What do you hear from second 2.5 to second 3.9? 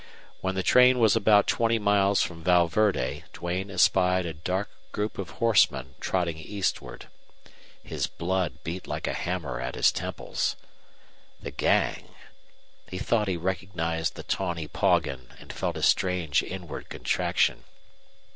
Verde Duane